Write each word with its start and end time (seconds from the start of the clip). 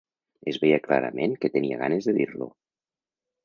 Es 0.51 0.57
veia 0.63 0.79
ben 0.79 0.85
clarament 0.87 1.37
que 1.43 1.53
tenia 1.59 1.79
ganes 1.85 2.11
de 2.11 2.19
dir-lo 2.19 2.51